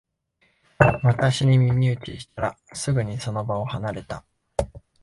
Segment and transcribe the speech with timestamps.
[1.03, 4.25] 私に耳打ちしたら、すぐにその場を離れた